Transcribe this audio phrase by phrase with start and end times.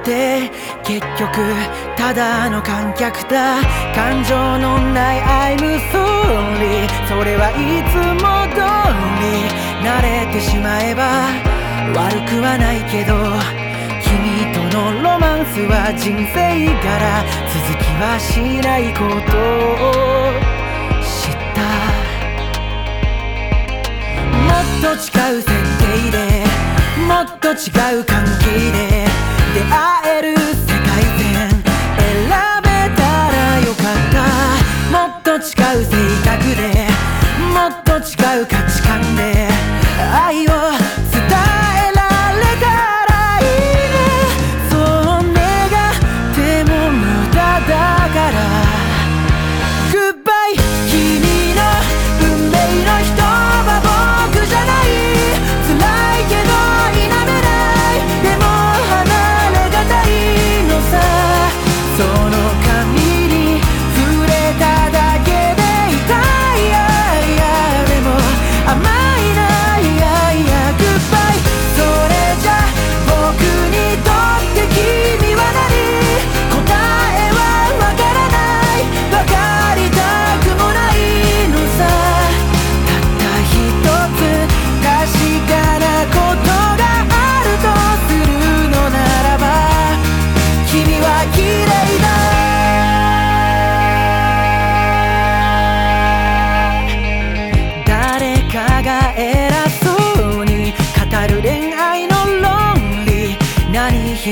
[0.00, 0.50] って
[0.82, 1.54] 結局
[1.96, 3.56] ただの観客だ。
[3.94, 5.58] 感情のない I'm
[5.90, 7.54] sorry それはい
[7.90, 8.60] つも通
[9.20, 9.22] り
[9.84, 11.28] 慣れてしまえば
[11.94, 13.14] 悪くはないけど
[14.02, 16.34] 君とのロマンスは人生
[16.80, 19.36] から続きはしないこと
[19.84, 19.92] を
[21.02, 21.60] 知った。
[27.06, 27.54] もっと違
[27.98, 29.04] う関係で
[29.54, 31.48] 出会ある世界線。
[31.48, 32.28] 選
[32.60, 34.20] べたらよかった。
[34.92, 36.09] もっと違う世界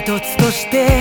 [0.08, 0.97] 一つとして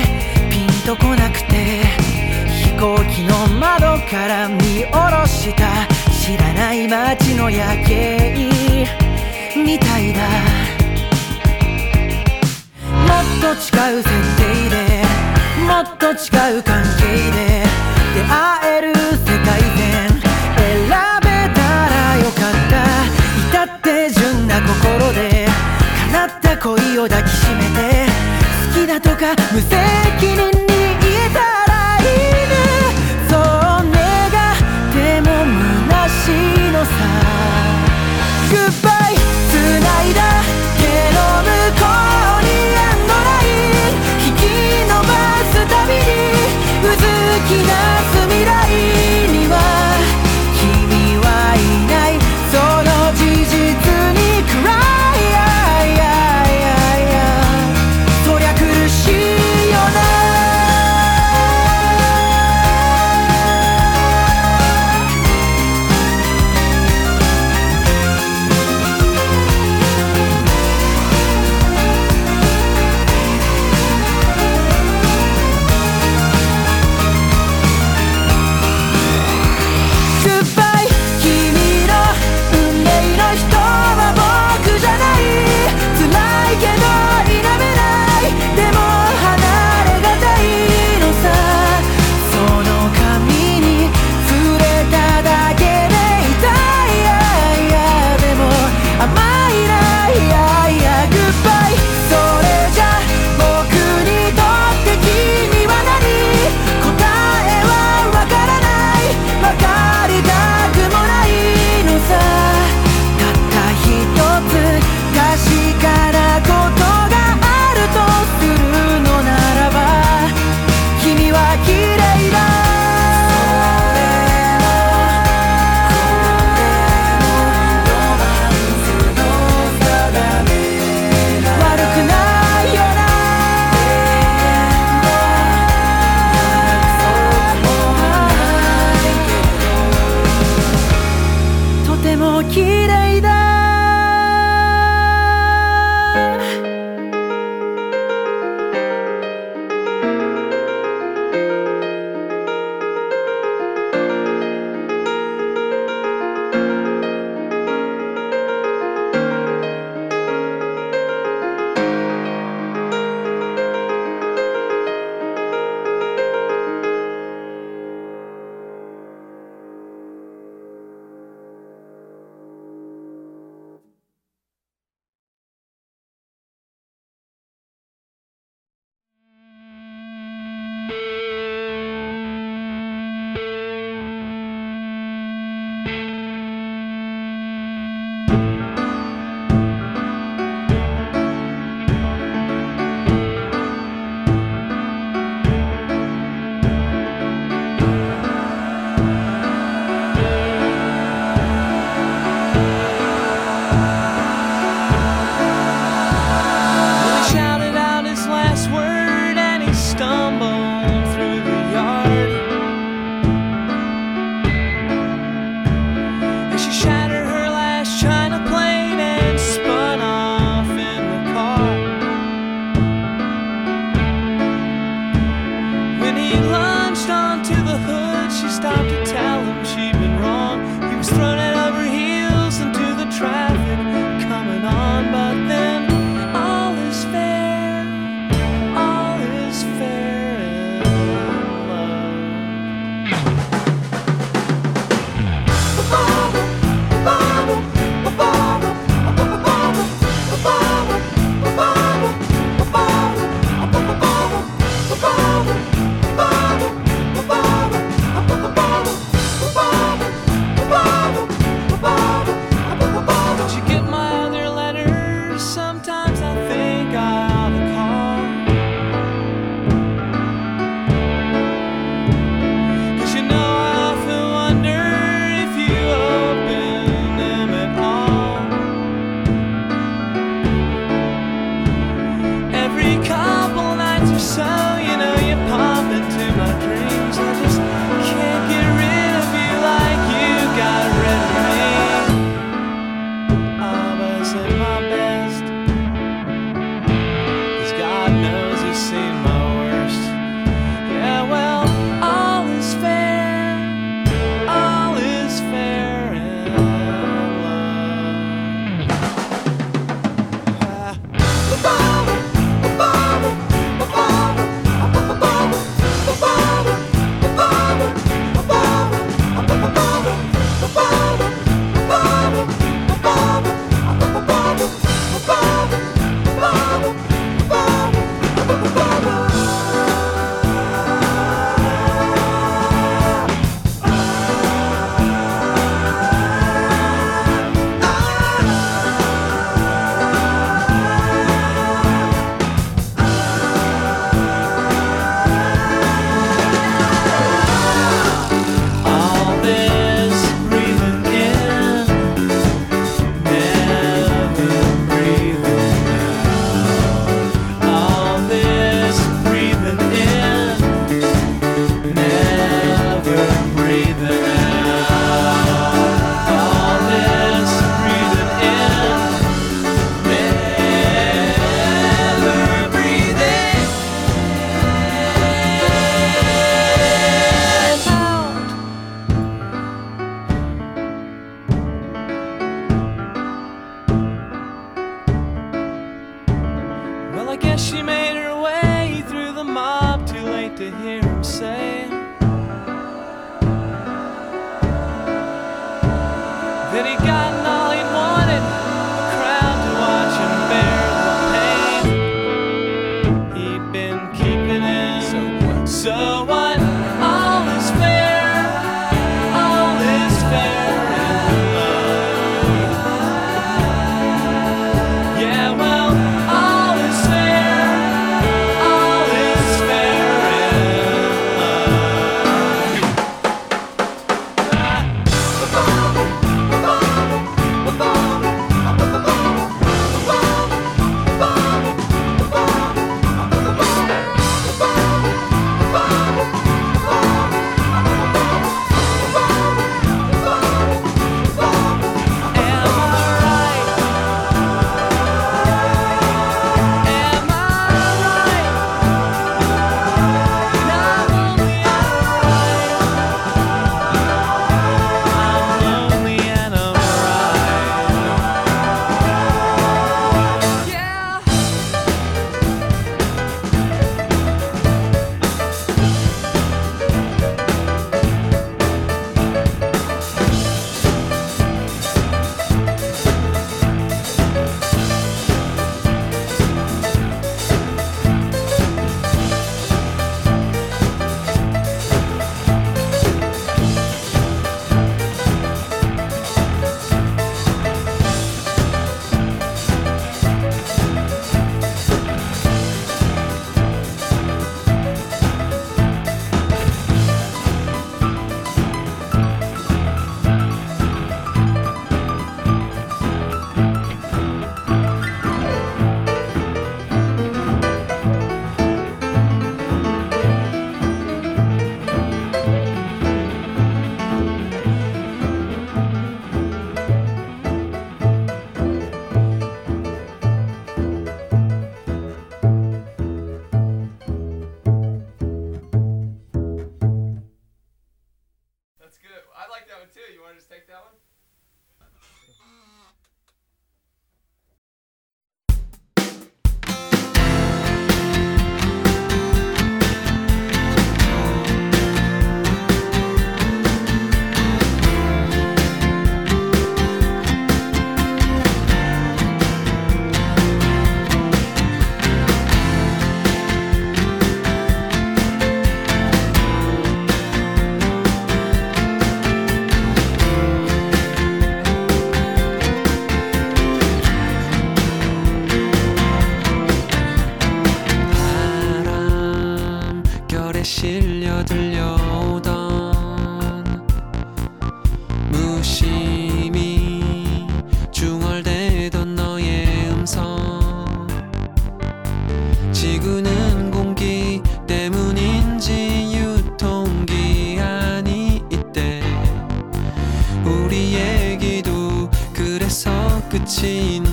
[593.47, 594.06] 情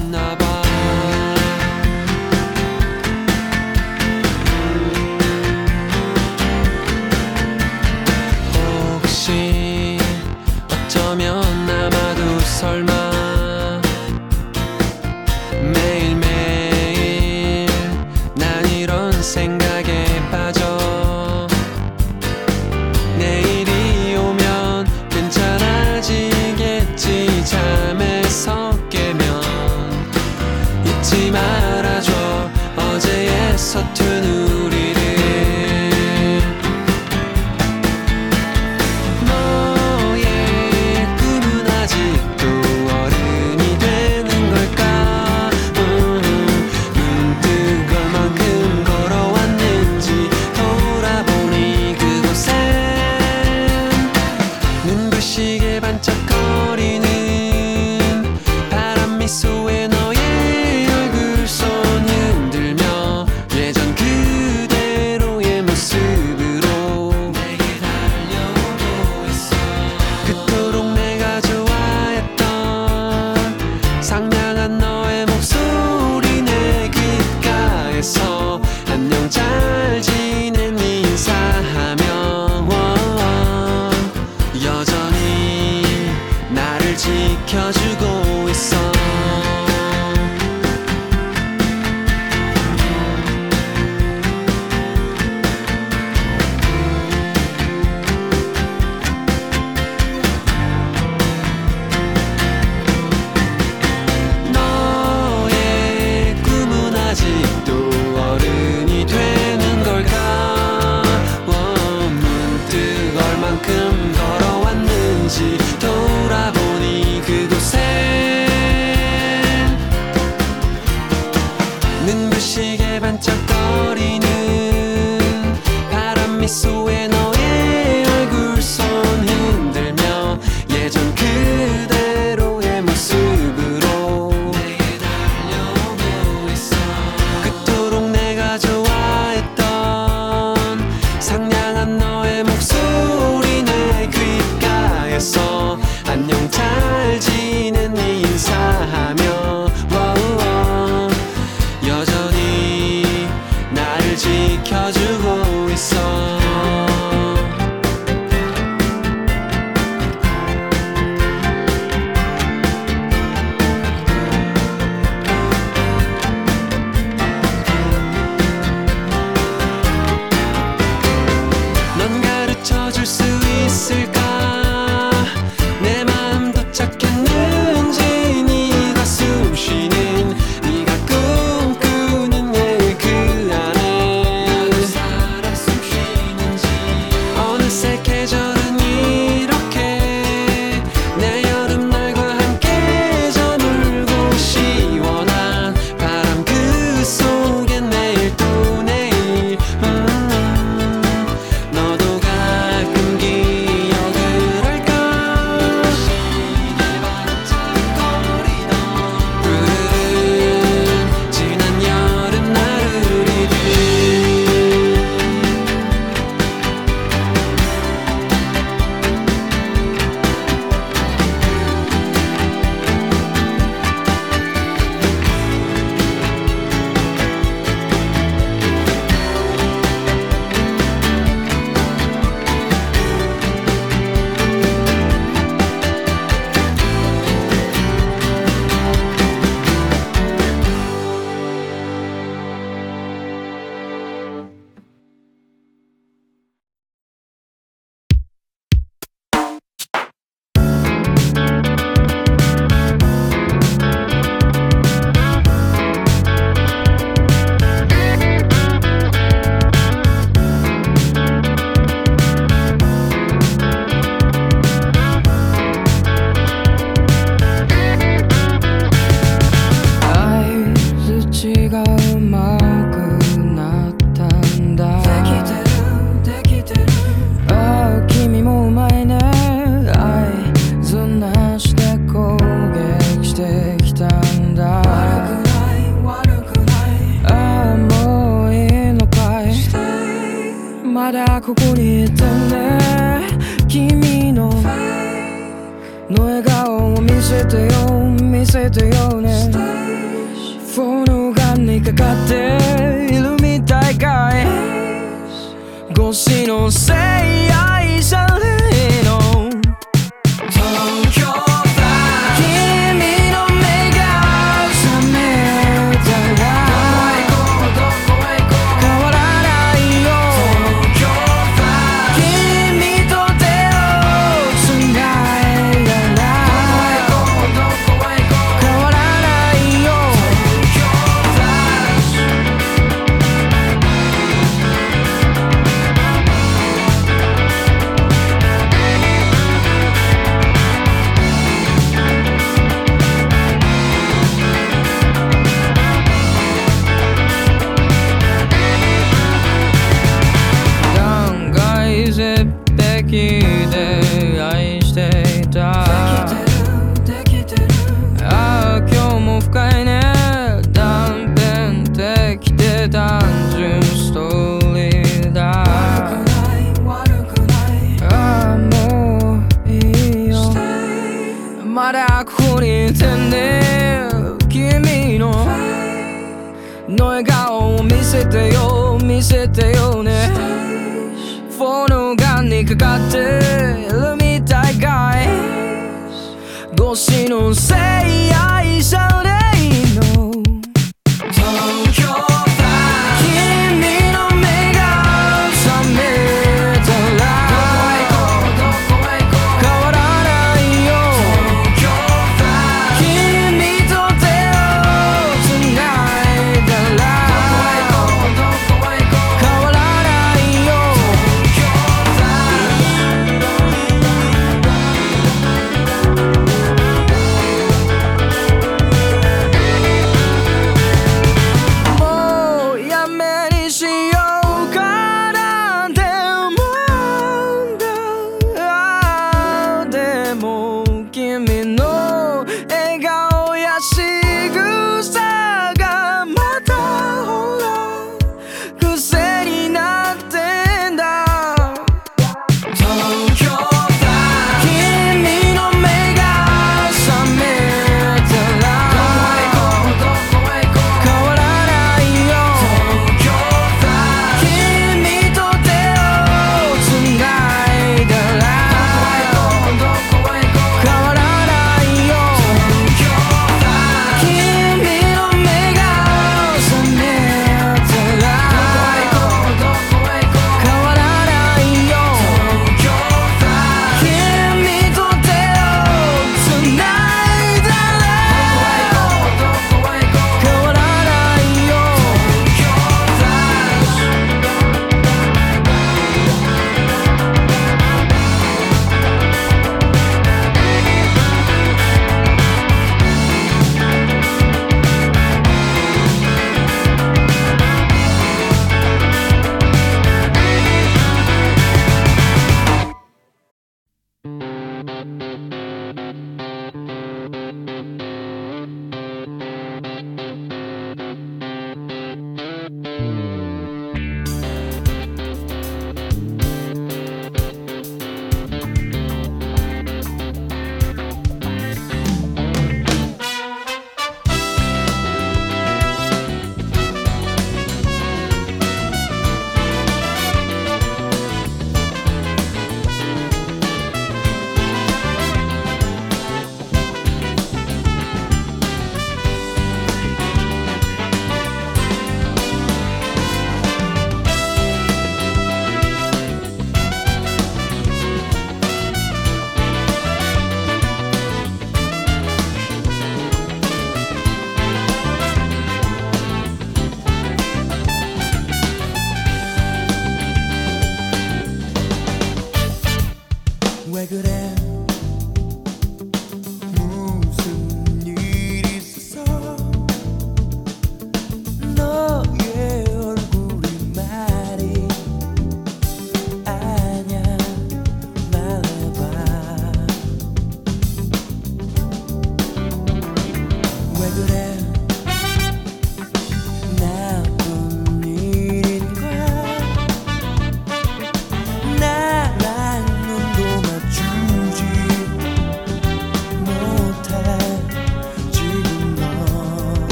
[306.14, 307.13] 星のせい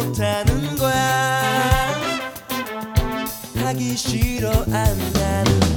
[0.00, 1.94] 못하는 거야.
[3.56, 5.69] 하기 싫어 안다는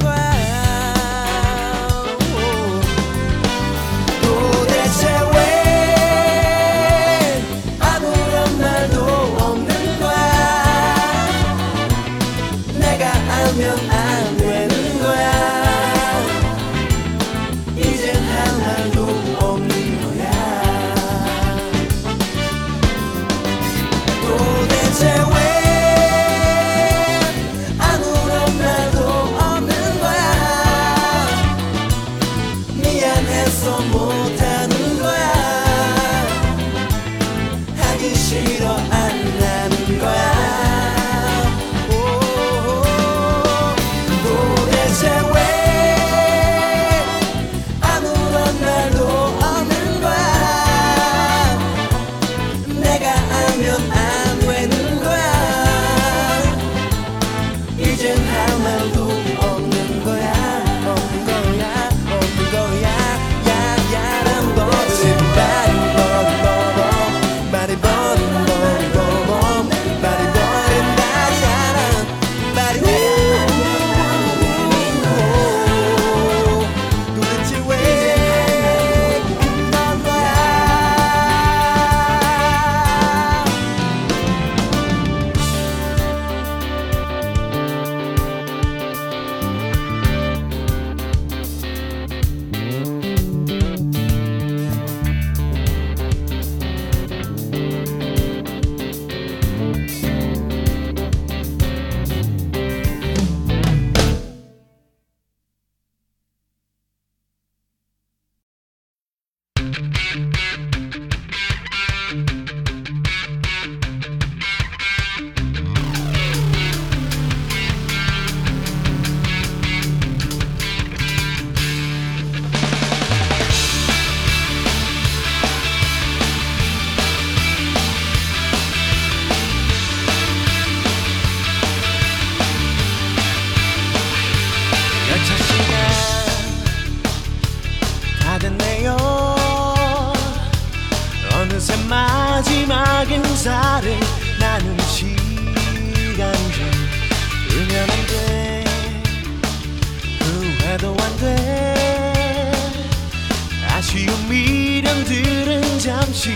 [155.03, 156.29] 그들은 잠시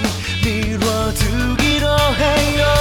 [0.43, 2.76] 미뤄두기로 해요.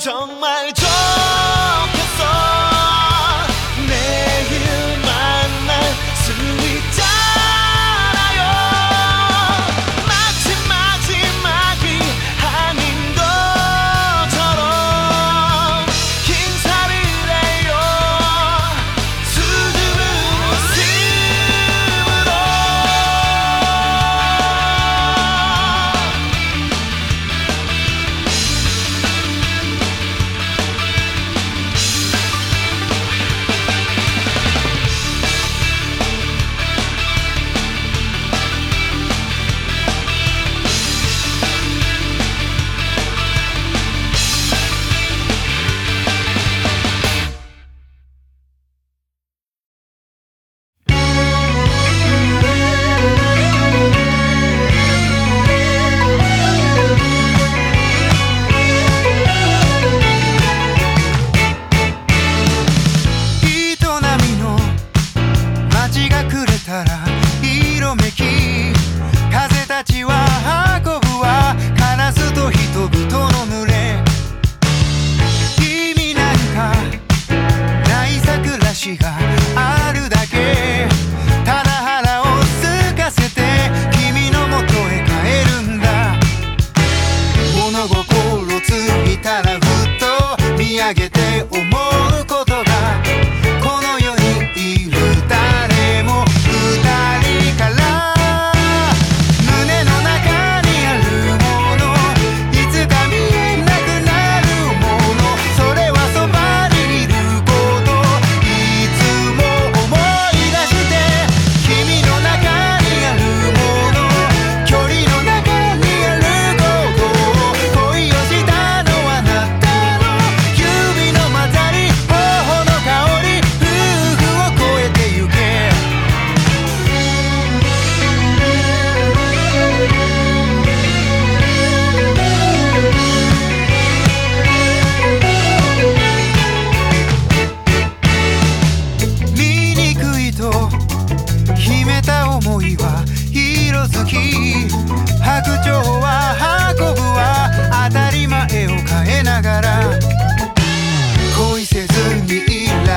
[0.00, 0.89] 정말 좋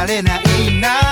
[0.05, 1.02] れないな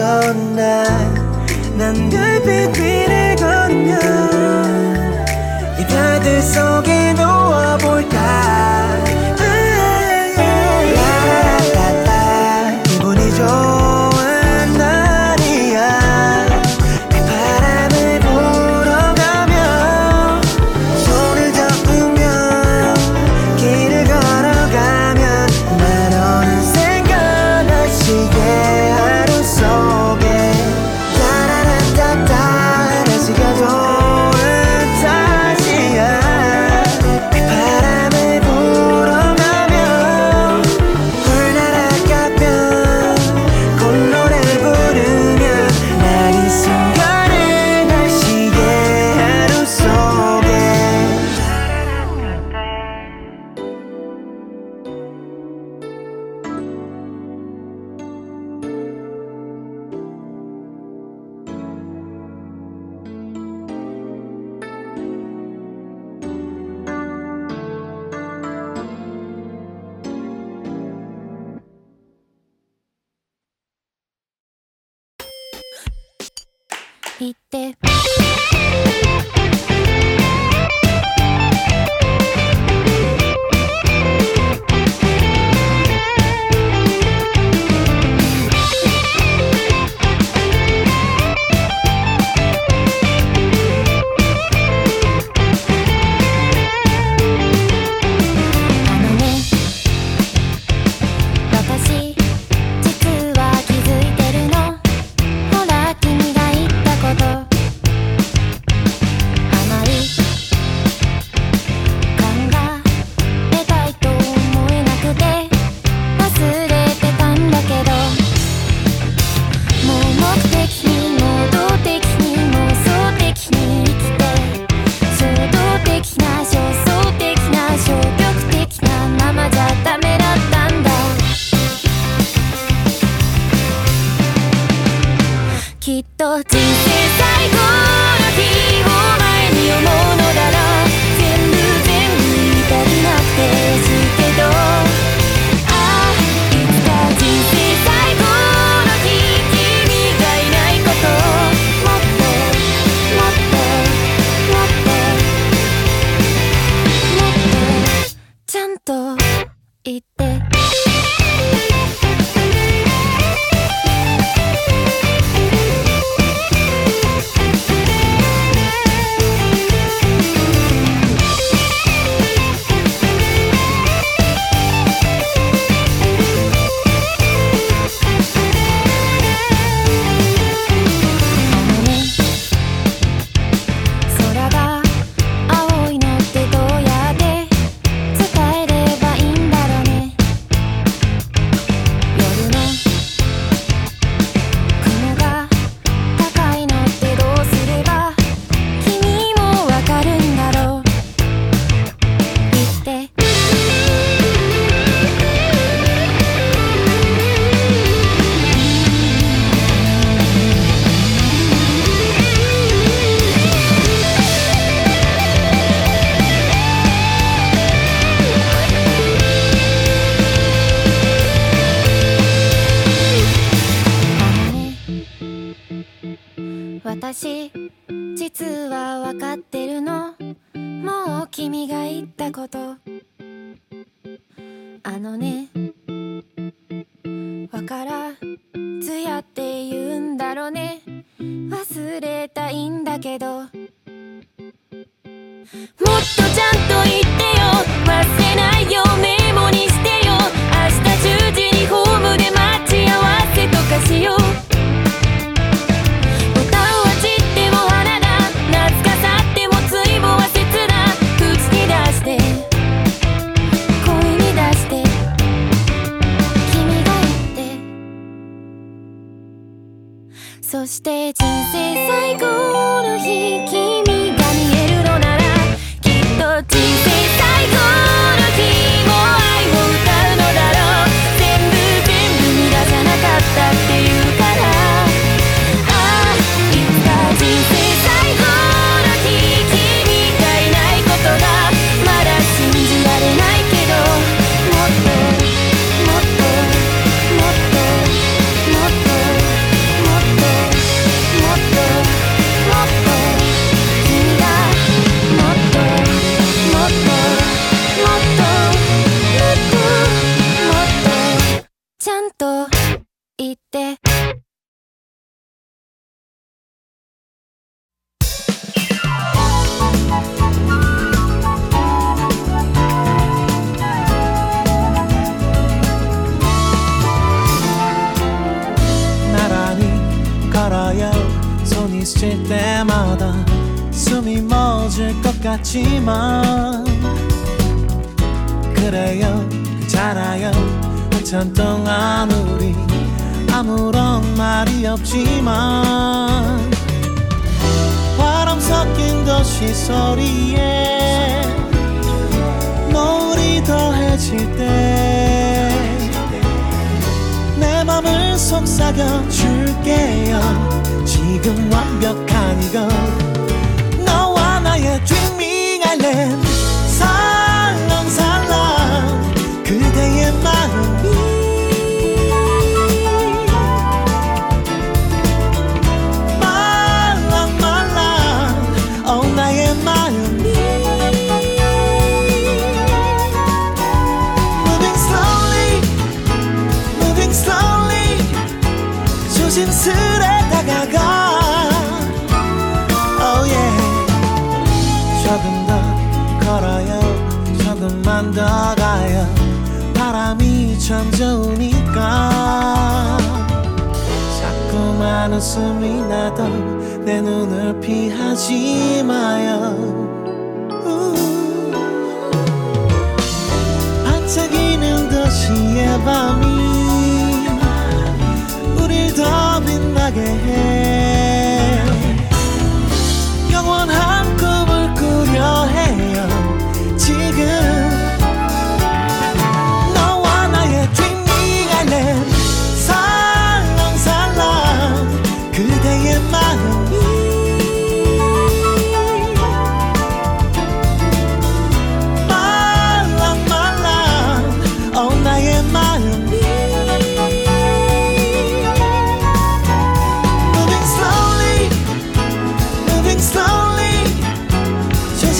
[0.00, 0.88] 난난
[2.08, 2.99] 별빛 위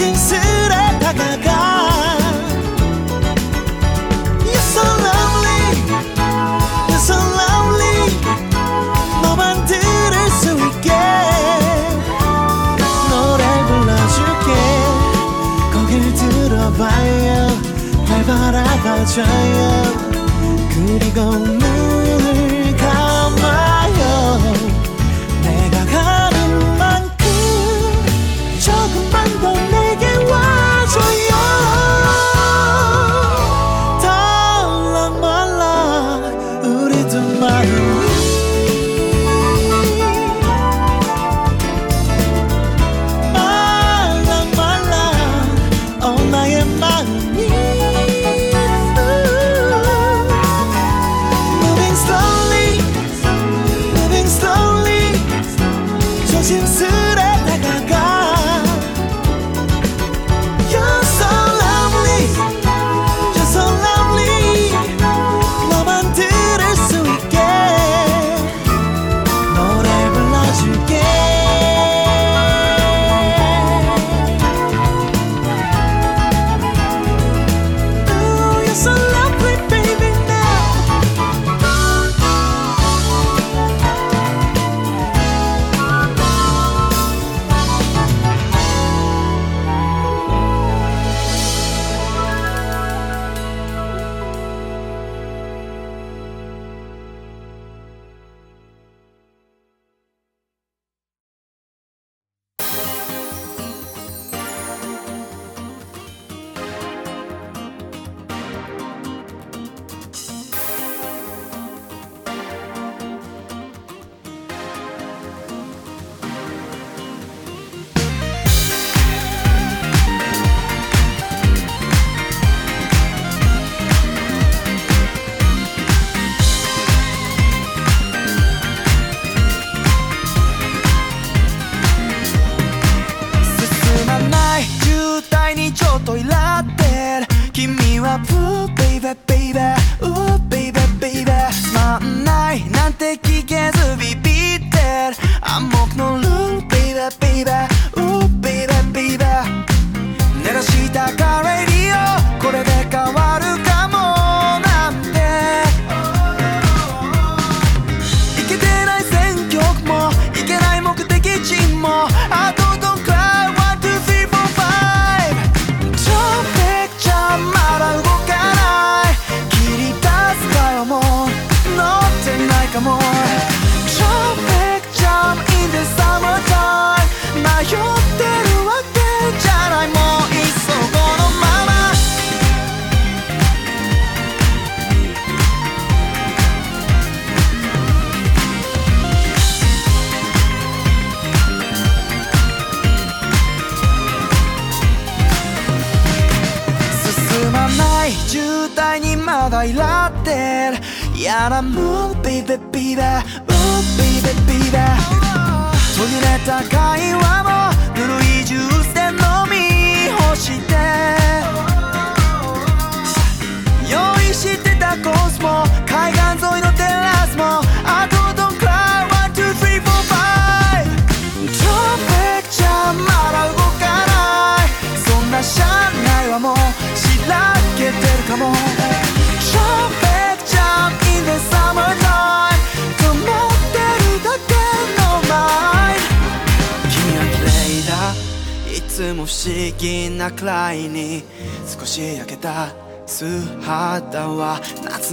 [0.00, 2.16] 진실에 다가가.
[4.46, 5.64] You're so lovely.
[6.88, 8.08] You're so lovely.
[9.20, 10.88] 너만 들을 수 있게.
[13.10, 14.48] 노래 불러줄게.
[15.70, 17.28] 거길 들어봐요.
[18.08, 19.60] 날 바라봐줘요.
[20.70, 21.18] 그리고
[21.58, 21.99] 늘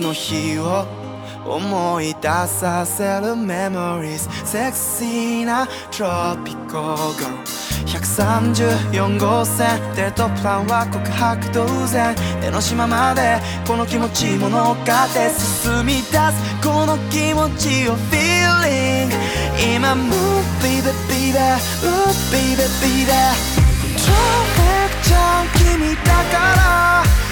[0.01, 0.85] の日を
[1.45, 4.29] 思い出させるメモリーズ。
[4.45, 12.15] セクシーなトロピコー134号線デートプランは告白当然。
[12.43, 16.11] 江ノ島までこの気持ちも乗っかって進み出す。
[16.61, 19.09] この気持ちを Feeling
[19.75, 20.13] 今も
[20.61, 21.39] Be the be the
[21.85, 23.11] Ooh be the be the
[23.95, 27.26] 超レクチャー君だから。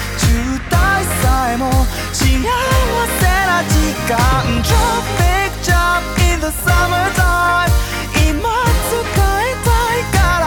[0.68, 1.70] 体さえも
[2.12, 3.74] 幸せな時
[4.06, 4.14] 間
[4.62, 4.74] Draw
[5.16, 6.00] picture
[6.32, 7.70] in the summertime
[8.28, 8.44] 今
[8.88, 10.44] 使いたいから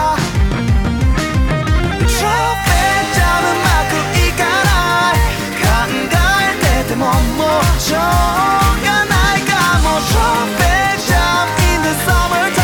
[2.06, 2.30] Draw
[2.66, 4.70] picture うまくいかな
[5.12, 5.14] い
[5.60, 5.66] 考
[6.40, 7.98] えててももうしょう
[8.84, 9.50] がないか
[9.82, 10.18] も Draw
[10.58, 11.40] picture
[11.74, 12.59] in the summertime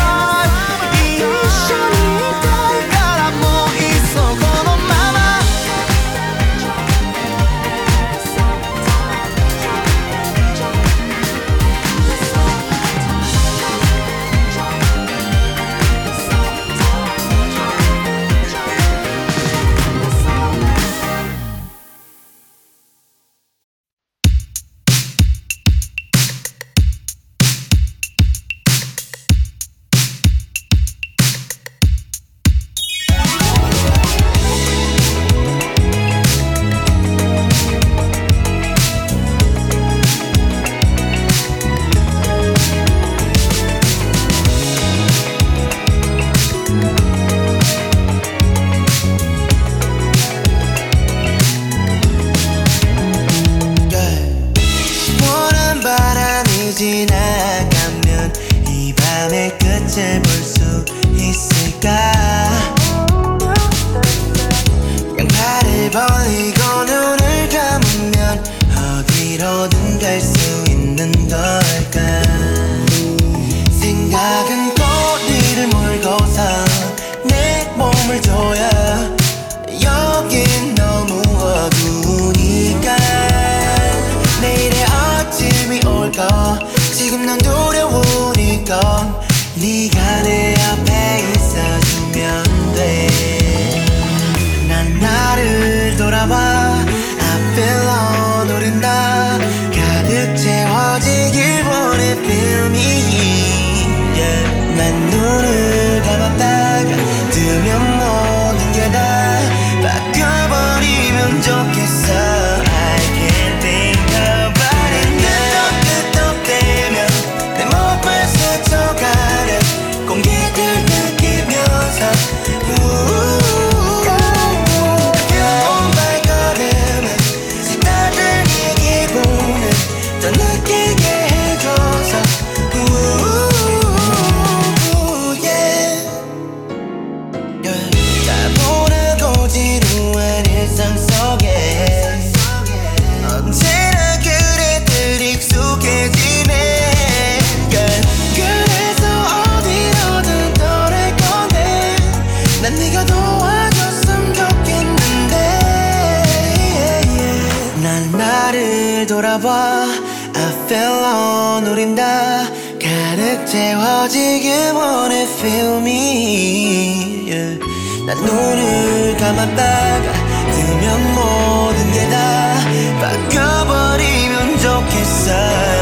[165.39, 167.59] feel me yeah.
[168.05, 170.13] 난 눈을 감았다가
[170.51, 172.57] 뜨면 모든 게 다
[173.01, 175.76] 바꿔버리면 좋겠어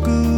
[0.00, 0.29] circle.